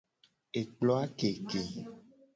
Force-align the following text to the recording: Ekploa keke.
Ekploa 0.61 0.97
keke. 1.17 1.59